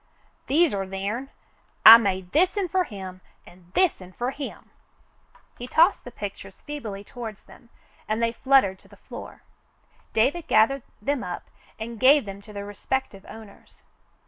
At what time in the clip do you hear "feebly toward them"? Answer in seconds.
6.61-7.69